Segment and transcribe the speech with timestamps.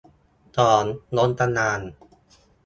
[0.57, 0.83] สอง
[1.17, 1.79] ล้มกระดาน